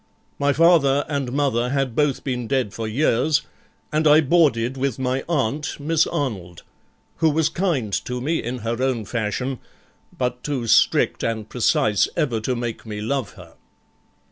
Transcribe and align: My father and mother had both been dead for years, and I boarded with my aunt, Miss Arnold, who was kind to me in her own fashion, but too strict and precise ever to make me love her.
My 0.39 0.51
father 0.51 1.05
and 1.07 1.31
mother 1.31 1.69
had 1.69 1.95
both 1.95 2.23
been 2.23 2.47
dead 2.47 2.73
for 2.73 2.87
years, 2.87 3.43
and 3.91 4.07
I 4.07 4.19
boarded 4.21 4.75
with 4.75 4.97
my 4.97 5.23
aunt, 5.29 5.79
Miss 5.79 6.07
Arnold, 6.07 6.63
who 7.17 7.29
was 7.29 7.49
kind 7.49 7.93
to 8.05 8.19
me 8.19 8.41
in 8.41 8.57
her 8.65 8.81
own 8.81 9.05
fashion, 9.05 9.59
but 10.17 10.43
too 10.43 10.65
strict 10.65 11.21
and 11.21 11.47
precise 11.47 12.07
ever 12.17 12.39
to 12.39 12.55
make 12.55 12.83
me 12.83 12.99
love 12.99 13.33
her. 13.33 13.53